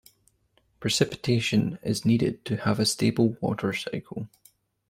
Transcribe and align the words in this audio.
Precipitation 0.79 1.77
is 1.83 2.05
needed 2.05 2.43
to 2.43 2.57
have 2.57 2.79
a 2.79 2.87
stable 2.87 3.37
water 3.39 3.71
cycle. 3.71 4.29